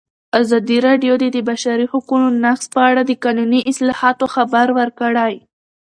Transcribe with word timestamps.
ازادي 0.41 0.77
راډیو 0.87 1.13
د 1.19 1.25
د 1.35 1.37
بشري 1.49 1.85
حقونو 1.91 2.27
نقض 2.45 2.65
په 2.73 2.79
اړه 2.89 3.01
د 3.05 3.11
قانوني 3.23 3.61
اصلاحاتو 3.71 4.25
خبر 4.35 4.67
ورکړی. 4.79 5.35